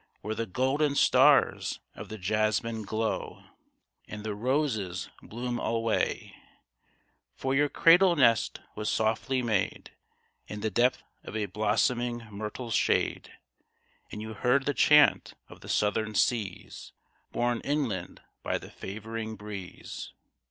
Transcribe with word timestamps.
Where 0.21 0.33
the 0.33 0.47
golden 0.47 0.95
stars 0.95 1.79
of 1.93 2.09
the 2.09 2.17
jasmine 2.17 2.81
glow. 2.81 3.43
And 4.07 4.23
the 4.23 4.33
roses 4.33 5.11
bloom 5.21 5.59
alway! 5.59 6.35
For 7.35 7.53
your 7.53 7.69
cradle 7.69 8.15
nest 8.15 8.61
was 8.75 8.89
softly 8.89 9.43
made 9.43 9.91
In 10.47 10.61
the 10.61 10.71
depth 10.71 11.03
of 11.23 11.35
a 11.35 11.45
blossoming 11.45 12.25
myrtle's 12.31 12.73
shade; 12.73 13.31
And 14.11 14.23
you 14.23 14.33
heard 14.33 14.65
the 14.65 14.73
chant 14.73 15.35
of 15.47 15.61
the 15.61 15.69
southern 15.69 16.15
seas 16.15 16.93
Borne 17.31 17.59
inland 17.61 18.23
by 18.41 18.57
the 18.57 18.71
favoring 18.71 19.35
breeze. 19.35 20.13